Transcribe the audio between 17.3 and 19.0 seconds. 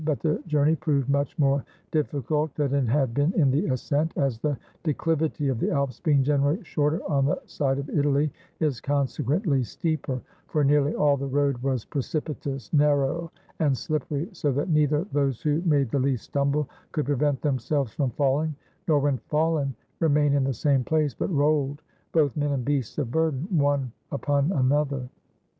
themselves from falling, nor,